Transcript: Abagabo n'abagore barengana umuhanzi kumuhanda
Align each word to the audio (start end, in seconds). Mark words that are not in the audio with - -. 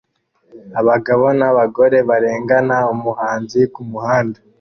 Abagabo 0.79 1.25
n'abagore 1.39 1.97
barengana 2.09 2.77
umuhanzi 2.93 3.61
kumuhanda 3.73 4.39